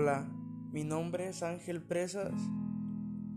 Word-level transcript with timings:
Hola, 0.00 0.30
mi 0.70 0.84
nombre 0.84 1.28
es 1.28 1.42
Ángel 1.42 1.82
Presas 1.82 2.32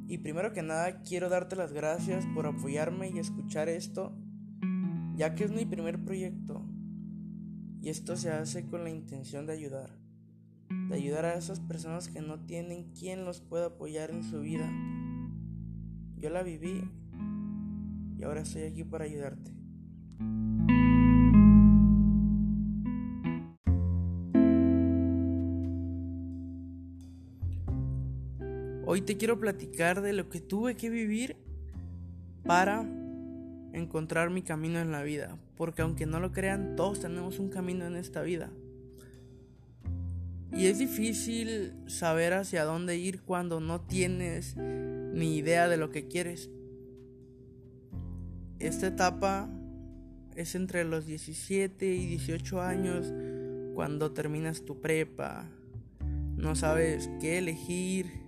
y 0.08 0.20
primero 0.20 0.54
que 0.54 0.62
nada 0.62 1.02
quiero 1.02 1.28
darte 1.28 1.56
las 1.56 1.74
gracias 1.74 2.24
por 2.36 2.46
apoyarme 2.46 3.10
y 3.10 3.18
escuchar 3.18 3.68
esto, 3.68 4.16
ya 5.16 5.34
que 5.34 5.46
es 5.46 5.52
mi 5.52 5.66
primer 5.66 6.06
proyecto 6.06 6.64
y 7.82 7.90
esto 7.90 8.16
se 8.16 8.30
hace 8.30 8.68
con 8.68 8.84
la 8.84 8.92
intención 8.92 9.48
de 9.48 9.54
ayudar, 9.54 9.98
de 10.90 10.96
ayudar 10.96 11.26
a 11.26 11.34
esas 11.34 11.60
personas 11.60 12.10
que 12.10 12.22
no 12.22 12.46
tienen 12.46 12.92
quien 12.92 13.26
los 13.26 13.42
pueda 13.42 13.66
apoyar 13.66 14.12
en 14.12 14.22
su 14.22 14.42
vida. 14.42 14.72
Yo 16.18 16.30
la 16.30 16.44
viví 16.44 16.84
y 18.20 18.24
ahora 18.24 18.42
estoy 18.42 18.66
aquí 18.66 18.84
para 18.84 19.06
ayudarte. 19.06 19.52
Hoy 28.94 29.00
te 29.00 29.16
quiero 29.16 29.40
platicar 29.40 30.02
de 30.02 30.12
lo 30.12 30.28
que 30.28 30.42
tuve 30.42 30.76
que 30.76 30.90
vivir 30.90 31.38
para 32.44 32.82
encontrar 33.72 34.32
mi 34.32 34.42
camino 34.42 34.80
en 34.80 34.92
la 34.92 35.02
vida. 35.02 35.38
Porque 35.56 35.82
aunque 35.82 36.06
no 36.06 36.20
lo 36.20 36.34
crean, 36.34 36.76
todos 36.76 37.00
tenemos 37.00 37.40
un 37.40 37.48
camino 37.48 37.88
en 37.88 37.96
esta 37.96 38.22
vida. 38.22 38.52
Y 40.52 40.66
es 40.66 40.78
difícil 40.78 41.72
saber 41.88 42.34
hacia 42.34 42.66
dónde 42.66 42.98
ir 42.98 43.22
cuando 43.22 43.62
no 43.62 43.80
tienes 43.80 44.58
ni 44.58 45.38
idea 45.38 45.70
de 45.70 45.78
lo 45.78 45.90
que 45.90 46.10
quieres. 46.10 46.50
Esta 48.60 48.88
etapa 48.88 49.50
es 50.36 50.54
entre 50.54 50.84
los 50.84 51.06
17 51.06 51.86
y 51.86 52.08
18 52.08 52.62
años 52.62 53.14
cuando 53.74 54.12
terminas 54.12 54.66
tu 54.66 54.82
prepa. 54.82 55.48
No 56.36 56.58
sabes 56.58 57.10
qué 57.22 57.38
elegir, 57.38 58.21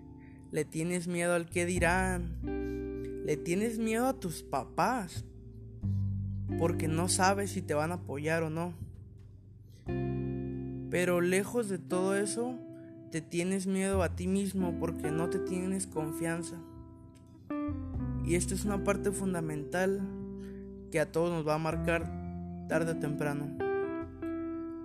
le 0.54 0.66
tienes 0.66 1.08
miedo 1.08 1.34
al 1.34 1.50
que 1.50 1.66
dirán, 1.66 2.38
le 3.26 3.38
tienes 3.38 3.80
miedo 3.80 4.06
a 4.06 4.14
tus 4.14 4.44
papás, 4.44 5.26
porque 6.60 6.88
no 6.88 7.10
sabes 7.10 7.50
si 7.50 7.64
te 7.64 7.74
van 7.74 7.92
a 7.92 7.96
apoyar 7.96 8.44
o 8.44 8.52
no. 8.52 8.76
Pero 10.92 11.22
lejos 11.22 11.70
de 11.70 11.80
todo 11.80 12.16
eso, 12.16 12.54
te 13.10 13.20
tienes 13.20 13.66
miedo 13.66 14.04
a 14.04 14.16
ti 14.16 14.28
mismo 14.28 14.78
porque 14.80 15.10
no 15.10 15.28
te 15.32 15.40
tienes 15.40 15.88
confianza. 15.88 16.58
Y 18.24 18.36
esto 18.36 18.54
es 18.54 18.64
una 18.64 18.84
parte 18.84 19.12
fundamental 19.12 20.02
que 20.92 21.00
a 21.00 21.12
todos 21.12 21.32
nos 21.32 21.48
va 21.48 21.56
a 21.56 21.58
marcar 21.58 22.68
tarde 22.70 22.92
o 22.92 22.98
temprano. 22.98 23.58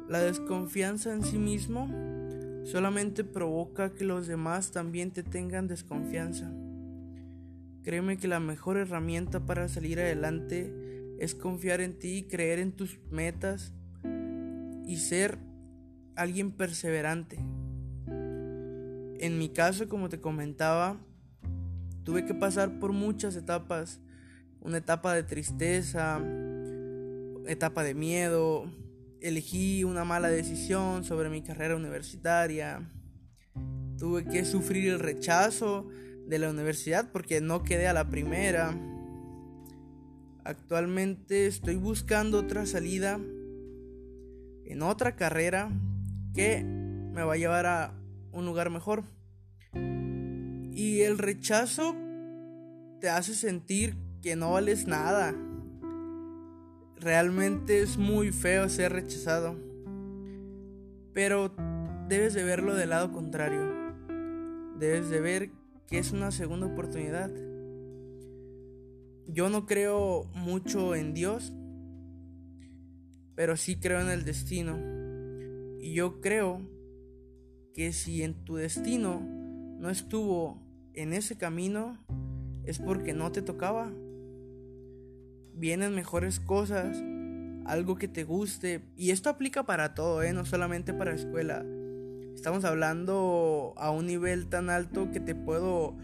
La 0.08 0.20
desconfianza 0.20 1.12
en 1.12 1.22
sí 1.22 1.36
mismo 1.36 1.88
solamente 2.70 3.24
provoca 3.24 3.94
que 3.94 4.04
los 4.04 4.26
demás 4.26 4.72
también 4.72 5.10
te 5.10 5.22
tengan 5.22 5.68
desconfianza. 5.68 6.52
Créeme 7.82 8.18
que 8.18 8.28
la 8.28 8.40
mejor 8.40 8.76
herramienta 8.76 9.46
para 9.46 9.68
salir 9.68 9.98
adelante 9.98 10.70
es 11.18 11.34
confiar 11.34 11.80
en 11.80 11.98
ti, 11.98 12.26
creer 12.30 12.58
en 12.58 12.72
tus 12.72 12.98
metas 13.10 13.72
y 14.84 14.96
ser 14.96 15.38
alguien 16.14 16.52
perseverante. 16.52 17.38
En 18.06 19.38
mi 19.38 19.48
caso, 19.48 19.88
como 19.88 20.10
te 20.10 20.20
comentaba, 20.20 20.98
tuve 22.04 22.26
que 22.26 22.34
pasar 22.34 22.78
por 22.78 22.92
muchas 22.92 23.34
etapas. 23.34 23.98
Una 24.60 24.76
etapa 24.76 25.14
de 25.14 25.22
tristeza, 25.22 26.20
etapa 27.46 27.82
de 27.82 27.94
miedo, 27.94 28.70
elegí 29.20 29.84
una 29.84 30.04
mala 30.04 30.28
decisión 30.28 31.04
sobre 31.04 31.30
mi 31.30 31.42
carrera 31.42 31.76
universitaria. 31.76 32.88
Tuve 33.98 34.24
que 34.24 34.44
sufrir 34.44 34.90
el 34.90 34.98
rechazo 35.00 35.88
de 36.26 36.38
la 36.38 36.50
universidad 36.50 37.10
porque 37.10 37.40
no 37.40 37.62
quedé 37.62 37.88
a 37.88 37.92
la 37.92 38.08
primera. 38.08 38.76
Actualmente 40.44 41.46
estoy 41.46 41.76
buscando 41.76 42.38
otra 42.38 42.66
salida 42.66 43.20
en 44.64 44.82
otra 44.82 45.16
carrera 45.16 45.70
que 46.34 46.62
me 46.62 47.22
va 47.22 47.34
a 47.34 47.38
llevar 47.38 47.66
a 47.66 47.94
un 48.32 48.46
lugar 48.46 48.70
mejor. 48.70 49.04
Y 50.72 51.00
el 51.00 51.18
rechazo 51.18 51.96
te 53.00 53.08
hace 53.08 53.34
sentir 53.34 53.96
que 54.22 54.36
no 54.36 54.52
vales 54.52 54.86
nada, 54.86 55.34
Realmente 57.00 57.80
es 57.80 57.96
muy 57.96 58.32
feo 58.32 58.68
ser 58.68 58.92
rechazado. 58.92 59.54
Pero 61.12 61.54
debes 62.08 62.34
de 62.34 62.42
verlo 62.42 62.74
del 62.74 62.90
lado 62.90 63.12
contrario. 63.12 63.94
Debes 64.78 65.08
de 65.08 65.20
ver 65.20 65.50
que 65.86 65.98
es 65.98 66.10
una 66.10 66.32
segunda 66.32 66.66
oportunidad. 66.66 67.30
Yo 69.26 69.48
no 69.48 69.66
creo 69.66 70.24
mucho 70.34 70.96
en 70.96 71.14
Dios, 71.14 71.52
pero 73.36 73.56
sí 73.56 73.78
creo 73.78 74.00
en 74.00 74.08
el 74.08 74.24
destino. 74.24 74.76
Y 75.80 75.94
yo 75.94 76.20
creo 76.20 76.60
que 77.74 77.92
si 77.92 78.24
en 78.24 78.44
tu 78.44 78.56
destino 78.56 79.20
no 79.78 79.88
estuvo 79.88 80.60
en 80.94 81.12
ese 81.12 81.38
camino, 81.38 81.96
es 82.64 82.80
porque 82.80 83.12
no 83.14 83.30
te 83.30 83.40
tocaba 83.40 83.92
vienen 85.58 85.94
mejores 85.94 86.40
cosas, 86.40 86.96
algo 87.66 87.96
que 87.96 88.08
te 88.08 88.24
guste. 88.24 88.82
Y 88.96 89.10
esto 89.10 89.30
aplica 89.30 89.64
para 89.64 89.94
todo, 89.94 90.22
¿eh? 90.22 90.32
no 90.32 90.44
solamente 90.44 90.94
para 90.94 91.14
escuela. 91.14 91.64
Estamos 92.34 92.64
hablando 92.64 93.74
a 93.76 93.90
un 93.90 94.06
nivel 94.06 94.48
tan 94.48 94.70
alto 94.70 95.10
que 95.10 95.20
te 95.20 95.34
puedo 95.34 95.96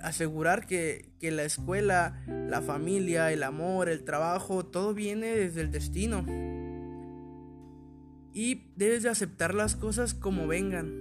asegurar 0.00 0.66
que, 0.66 1.10
que 1.20 1.30
la 1.30 1.44
escuela, 1.44 2.22
la 2.48 2.62
familia, 2.62 3.32
el 3.32 3.42
amor, 3.42 3.88
el 3.88 4.04
trabajo, 4.04 4.64
todo 4.64 4.94
viene 4.94 5.26
desde 5.26 5.60
el 5.60 5.70
destino. 5.70 6.24
Y 8.32 8.70
debes 8.76 9.02
de 9.02 9.10
aceptar 9.10 9.54
las 9.54 9.76
cosas 9.76 10.14
como 10.14 10.46
vengan. 10.46 10.92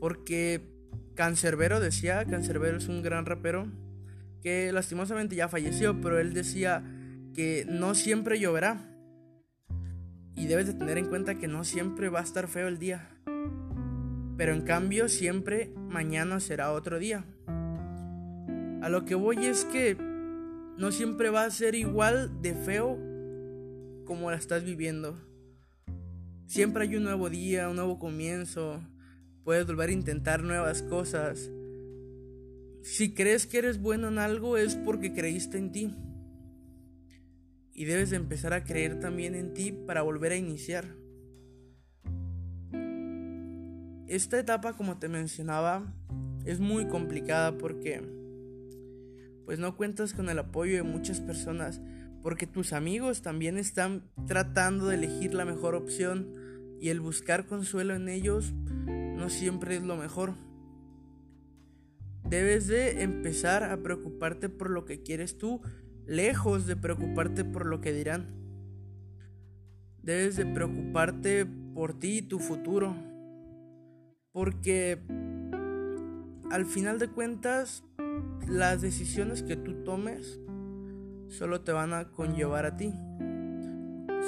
Porque 0.00 0.68
Cancerbero 1.14 1.80
decía, 1.80 2.24
Cancerbero 2.26 2.76
es 2.76 2.88
un 2.88 3.02
gran 3.02 3.24
rapero, 3.24 3.68
que 4.46 4.70
lastimosamente 4.70 5.34
ya 5.34 5.48
falleció, 5.48 6.00
pero 6.00 6.20
él 6.20 6.32
decía 6.32 6.84
que 7.34 7.66
no 7.68 7.96
siempre 7.96 8.38
lloverá. 8.38 8.78
Y 10.36 10.46
debes 10.46 10.68
de 10.68 10.74
tener 10.74 10.98
en 10.98 11.08
cuenta 11.08 11.34
que 11.34 11.48
no 11.48 11.64
siempre 11.64 12.10
va 12.10 12.20
a 12.20 12.22
estar 12.22 12.46
feo 12.46 12.68
el 12.68 12.78
día. 12.78 13.10
Pero 14.36 14.52
en 14.52 14.62
cambio 14.62 15.08
siempre 15.08 15.72
mañana 15.88 16.38
será 16.38 16.70
otro 16.70 17.00
día. 17.00 17.24
A 18.82 18.88
lo 18.88 19.04
que 19.04 19.16
voy 19.16 19.46
es 19.46 19.64
que 19.64 19.96
no 19.96 20.92
siempre 20.92 21.30
va 21.30 21.42
a 21.42 21.50
ser 21.50 21.74
igual 21.74 22.40
de 22.40 22.54
feo 22.54 22.96
como 24.04 24.30
la 24.30 24.36
estás 24.36 24.62
viviendo. 24.62 25.18
Siempre 26.46 26.84
hay 26.84 26.94
un 26.94 27.02
nuevo 27.02 27.30
día, 27.30 27.68
un 27.68 27.74
nuevo 27.74 27.98
comienzo. 27.98 28.80
Puedes 29.42 29.66
volver 29.66 29.88
a 29.88 29.92
intentar 29.92 30.44
nuevas 30.44 30.82
cosas. 30.82 31.50
Si 32.86 33.14
crees 33.14 33.48
que 33.48 33.58
eres 33.58 33.82
bueno 33.82 34.06
en 34.06 34.18
algo 34.20 34.56
es 34.56 34.76
porque 34.76 35.12
creíste 35.12 35.58
en 35.58 35.72
ti. 35.72 35.96
Y 37.72 37.84
debes 37.84 38.10
de 38.10 38.16
empezar 38.16 38.52
a 38.52 38.62
creer 38.62 39.00
también 39.00 39.34
en 39.34 39.54
ti 39.54 39.72
para 39.72 40.02
volver 40.02 40.30
a 40.30 40.36
iniciar. 40.36 40.94
Esta 44.06 44.38
etapa, 44.38 44.76
como 44.76 45.00
te 45.00 45.08
mencionaba, 45.08 45.92
es 46.44 46.60
muy 46.60 46.86
complicada 46.86 47.58
porque 47.58 48.08
pues 49.44 49.58
no 49.58 49.76
cuentas 49.76 50.12
con 50.12 50.28
el 50.28 50.38
apoyo 50.38 50.76
de 50.76 50.84
muchas 50.84 51.20
personas, 51.20 51.80
porque 52.22 52.46
tus 52.46 52.72
amigos 52.72 53.20
también 53.20 53.58
están 53.58 54.08
tratando 54.28 54.86
de 54.86 54.94
elegir 54.94 55.34
la 55.34 55.44
mejor 55.44 55.74
opción 55.74 56.32
y 56.80 56.90
el 56.90 57.00
buscar 57.00 57.46
consuelo 57.46 57.96
en 57.96 58.08
ellos 58.08 58.54
no 58.86 59.28
siempre 59.28 59.74
es 59.74 59.82
lo 59.82 59.96
mejor. 59.96 60.45
Debes 62.28 62.66
de 62.66 63.02
empezar 63.02 63.62
a 63.62 63.76
preocuparte 63.82 64.48
por 64.48 64.70
lo 64.70 64.84
que 64.84 65.02
quieres 65.02 65.38
tú, 65.38 65.60
lejos 66.06 66.66
de 66.66 66.76
preocuparte 66.76 67.44
por 67.44 67.66
lo 67.66 67.80
que 67.80 67.92
dirán. 67.92 68.34
Debes 70.02 70.36
de 70.36 70.46
preocuparte 70.46 71.46
por 71.74 71.98
ti 71.98 72.18
y 72.18 72.22
tu 72.22 72.38
futuro. 72.38 72.96
Porque 74.32 75.00
al 76.50 76.66
final 76.66 76.98
de 76.98 77.08
cuentas, 77.08 77.84
las 78.48 78.82
decisiones 78.82 79.42
que 79.42 79.56
tú 79.56 79.84
tomes 79.84 80.40
solo 81.28 81.60
te 81.62 81.72
van 81.72 81.92
a 81.92 82.10
conllevar 82.10 82.66
a 82.66 82.76
ti. 82.76 82.92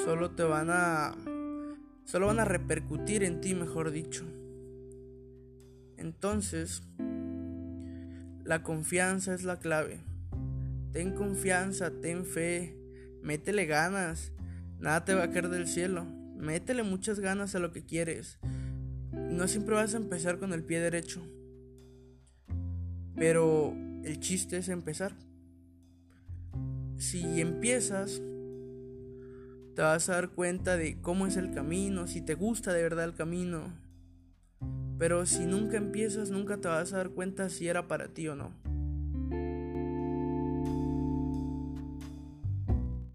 Solo 0.05 0.33
te 0.33 0.45
van 0.45 0.69
a 0.71 1.17
solo 2.05 2.27
van 2.27 2.41
a 2.41 2.45
repercutir 2.45 3.23
en 3.25 3.41
ti, 3.41 3.55
mejor 3.55 3.91
dicho. 3.91 4.25
Entonces, 5.97 6.83
la 8.49 8.62
confianza 8.62 9.35
es 9.35 9.45
la 9.45 9.59
clave. 9.59 10.00
Ten 10.91 11.12
confianza, 11.12 11.91
ten 12.00 12.25
fe, 12.25 12.75
métele 13.23 13.67
ganas. 13.67 14.33
Nada 14.79 15.05
te 15.05 15.12
va 15.12 15.25
a 15.25 15.31
caer 15.31 15.50
del 15.50 15.69
cielo. 15.69 16.06
Métele 16.35 16.83
muchas 16.83 17.21
ganas 17.21 17.55
a 17.55 17.59
lo 17.59 17.73
que 17.73 17.85
quieres. 17.85 18.39
no 19.12 19.47
siempre 19.49 19.75
vas 19.75 19.93
a 19.93 19.99
empezar 19.99 20.39
con 20.39 20.55
el 20.55 20.65
pie 20.65 20.81
derecho. 20.81 21.21
Pero 23.17 23.75
el 24.03 24.19
chiste 24.19 24.56
es 24.56 24.71
empezar. 24.71 25.15
Si 26.97 27.43
empiezas, 27.43 28.23
te 29.75 29.83
vas 29.83 30.09
a 30.09 30.15
dar 30.15 30.31
cuenta 30.31 30.79
de 30.79 31.03
cómo 31.03 31.27
es 31.27 31.37
el 31.37 31.53
camino, 31.53 32.06
si 32.06 32.23
te 32.23 32.33
gusta 32.33 32.73
de 32.73 32.83
verdad 32.83 33.05
el 33.05 33.15
camino. 33.15 33.88
Pero 34.99 35.25
si 35.27 35.47
nunca 35.47 35.77
empiezas, 35.77 36.31
nunca 36.31 36.56
te 36.56 36.69
vas 36.69 36.93
a 36.93 36.99
dar 36.99 37.11
cuenta 37.11 37.49
si 37.49 37.69
era 37.69 37.87
para 37.87 38.09
ti 38.09 38.29
o 38.29 38.35
no. 38.35 38.53